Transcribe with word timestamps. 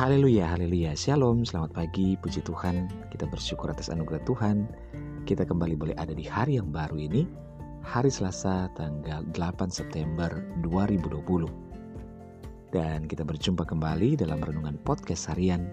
Haleluya, 0.00 0.56
haleluya. 0.56 0.96
Shalom, 0.96 1.44
selamat 1.44 1.76
pagi, 1.76 2.16
puji 2.16 2.40
Tuhan. 2.40 2.88
Kita 3.12 3.28
bersyukur 3.28 3.68
atas 3.68 3.92
anugerah 3.92 4.24
Tuhan. 4.24 4.64
Kita 5.28 5.44
kembali 5.44 5.76
boleh 5.76 5.92
ada 6.00 6.16
di 6.16 6.24
hari 6.24 6.56
yang 6.56 6.72
baru 6.72 6.96
ini, 6.96 7.28
hari 7.84 8.08
Selasa 8.08 8.72
tanggal 8.80 9.28
8 9.36 9.68
September 9.68 10.32
2020. 10.64 11.12
Dan 12.72 13.04
kita 13.12 13.28
berjumpa 13.28 13.68
kembali 13.68 14.16
dalam 14.16 14.40
renungan 14.40 14.80
podcast 14.88 15.28
harian 15.28 15.68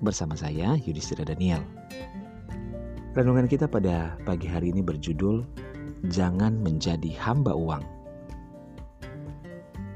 bersama 0.00 0.40
saya 0.40 0.80
Yudhistira 0.80 1.28
Daniel. 1.28 1.60
Renungan 3.12 3.44
kita 3.44 3.68
pada 3.68 4.16
pagi 4.24 4.48
hari 4.48 4.72
ini 4.72 4.80
berjudul 4.80 5.44
Jangan 6.08 6.64
menjadi 6.64 7.12
hamba 7.20 7.52
uang. 7.52 7.84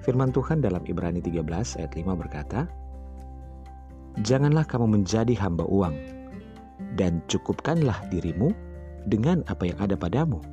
Firman 0.04 0.36
Tuhan 0.36 0.60
dalam 0.60 0.84
Ibrani 0.84 1.24
13 1.24 1.80
ayat 1.80 1.96
5 1.96 2.12
berkata, 2.12 2.68
Janganlah 4.20 4.68
kamu 4.68 5.00
menjadi 5.00 5.32
hamba 5.40 5.64
uang, 5.64 5.96
dan 7.00 7.24
cukupkanlah 7.30 7.96
dirimu 8.12 8.52
dengan 9.08 9.40
apa 9.48 9.72
yang 9.72 9.78
ada 9.80 9.96
padamu. 9.96 10.44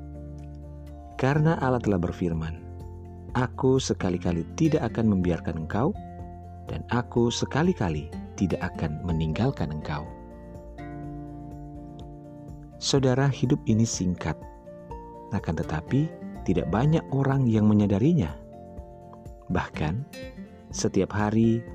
Karena 1.19 1.59
Allah 1.59 1.81
telah 1.83 1.99
berfirman, 1.99 2.63
Aku 3.35 3.77
sekali-kali 3.77 4.47
tidak 4.55 4.93
akan 4.93 5.11
membiarkan 5.11 5.67
engkau, 5.67 5.91
dan 6.71 6.81
aku 6.95 7.27
sekali-kali 7.27 8.07
tidak 8.39 8.61
akan 8.75 9.03
meninggalkan 9.03 9.69
engkau. 9.73 10.07
Saudara, 12.77 13.25
hidup 13.27 13.59
ini 13.65 13.83
singkat, 13.83 14.37
akan 15.33 15.55
tetapi 15.59 16.07
tidak 16.45 16.69
banyak 16.71 17.03
orang 17.11 17.49
yang 17.49 17.65
menyadarinya. 17.67 18.31
Bahkan, 19.51 20.05
setiap 20.71 21.11
hari 21.11 21.65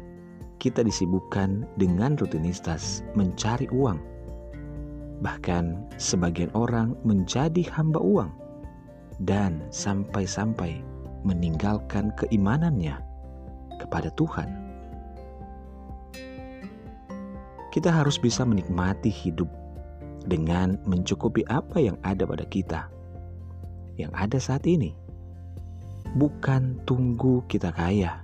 kita 0.62 0.86
disibukkan 0.86 1.66
dengan 1.74 2.14
rutinitas 2.14 3.02
mencari 3.18 3.66
uang. 3.74 3.98
Bahkan 5.18 5.98
sebagian 5.98 6.54
orang 6.54 6.94
menjadi 7.02 7.66
hamba 7.74 7.98
uang 7.98 8.30
dan 9.26 9.58
sampai-sampai 9.74 10.86
meninggalkan 11.26 12.14
keimanannya 12.14 12.94
kepada 13.82 14.14
Tuhan. 14.14 14.46
Kita 17.74 17.90
harus 17.90 18.14
bisa 18.14 18.46
menikmati 18.46 19.10
hidup 19.10 19.50
dengan 20.30 20.78
mencukupi 20.86 21.42
apa 21.50 21.82
yang 21.82 21.98
ada 22.06 22.22
pada 22.22 22.46
kita, 22.46 22.86
yang 23.98 24.14
ada 24.14 24.38
saat 24.38 24.62
ini. 24.70 24.94
Bukan 26.14 26.84
tunggu 26.86 27.42
kita 27.48 27.72
kaya, 27.74 28.21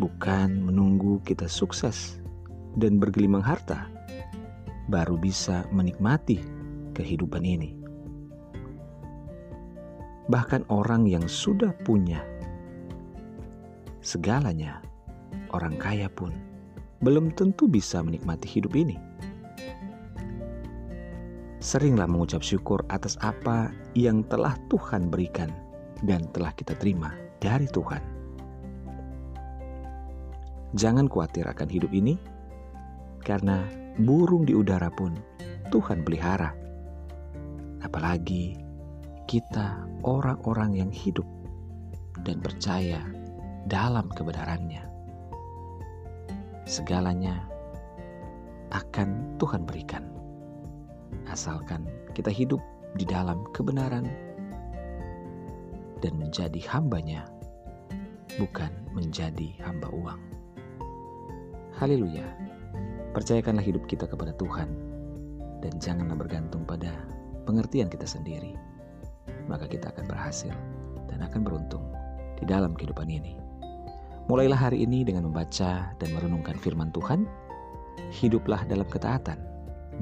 bukan 0.00 0.64
menunggu 0.64 1.20
kita 1.28 1.44
sukses 1.44 2.16
dan 2.80 2.96
bergelimang 2.96 3.44
harta, 3.44 3.84
baru 4.88 5.20
bisa 5.20 5.68
menikmati 5.68 6.40
kehidupan 6.96 7.44
ini. 7.44 7.76
Bahkan 10.32 10.72
orang 10.72 11.04
yang 11.04 11.28
sudah 11.28 11.76
punya 11.84 12.24
segalanya, 14.00 14.80
orang 15.52 15.76
kaya 15.76 16.08
pun 16.08 16.32
belum 17.04 17.36
tentu 17.36 17.68
bisa 17.68 18.00
menikmati 18.00 18.48
hidup 18.48 18.72
ini. 18.72 18.96
Seringlah 21.60 22.08
mengucap 22.08 22.40
syukur 22.40 22.80
atas 22.88 23.20
apa 23.20 23.68
yang 23.92 24.24
telah 24.32 24.56
Tuhan 24.72 25.12
berikan 25.12 25.52
dan 26.08 26.24
telah 26.32 26.56
kita 26.56 26.72
terima 26.80 27.12
dari 27.36 27.68
Tuhan 27.68 28.19
Jangan 30.78 31.10
khawatir 31.10 31.50
akan 31.50 31.66
hidup 31.66 31.90
ini, 31.90 32.14
karena 33.26 33.66
burung 33.98 34.46
di 34.46 34.54
udara 34.54 34.86
pun 34.94 35.18
Tuhan 35.74 36.06
pelihara. 36.06 36.54
Apalagi 37.82 38.54
kita 39.26 39.82
orang-orang 40.06 40.78
yang 40.78 40.90
hidup 40.90 41.26
dan 42.22 42.38
percaya 42.38 43.02
dalam 43.66 44.06
kebenarannya. 44.14 44.86
Segalanya 46.66 47.46
akan 48.70 49.38
Tuhan 49.42 49.66
berikan. 49.66 50.06
Asalkan 51.26 51.86
kita 52.14 52.30
hidup 52.30 52.62
di 52.94 53.02
dalam 53.06 53.42
kebenaran 53.54 54.06
dan 55.98 56.14
menjadi 56.18 56.62
hambanya, 56.70 57.26
bukan 58.38 58.70
menjadi 58.94 59.50
hamba 59.62 59.90
uang. 59.90 60.39
Haleluya. 61.80 62.28
Percayakanlah 63.16 63.64
hidup 63.64 63.88
kita 63.88 64.04
kepada 64.04 64.36
Tuhan 64.36 64.68
dan 65.64 65.72
janganlah 65.80 66.12
bergantung 66.12 66.68
pada 66.68 66.92
pengertian 67.48 67.88
kita 67.88 68.04
sendiri. 68.04 68.52
Maka 69.48 69.64
kita 69.64 69.88
akan 69.88 70.04
berhasil 70.04 70.52
dan 71.08 71.24
akan 71.24 71.40
beruntung 71.40 71.80
di 72.36 72.44
dalam 72.44 72.76
kehidupan 72.76 73.08
ini. 73.08 73.40
Mulailah 74.28 74.60
hari 74.60 74.84
ini 74.84 75.08
dengan 75.08 75.32
membaca 75.32 75.96
dan 75.96 76.08
merenungkan 76.12 76.60
firman 76.60 76.92
Tuhan. 76.92 77.24
Hiduplah 78.12 78.68
dalam 78.68 78.84
ketaatan 78.84 79.40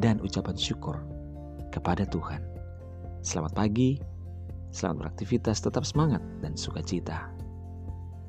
dan 0.02 0.18
ucapan 0.18 0.58
syukur 0.58 0.98
kepada 1.70 2.02
Tuhan. 2.10 2.42
Selamat 3.22 3.54
pagi, 3.54 4.02
selamat 4.74 5.06
beraktivitas, 5.14 5.62
tetap 5.62 5.86
semangat 5.86 6.26
dan 6.42 6.58
sukacita. 6.58 7.30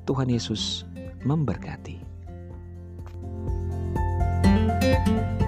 Tuhan 0.06 0.30
Yesus 0.30 0.86
memberkati. 1.26 2.09
Música 4.90 5.39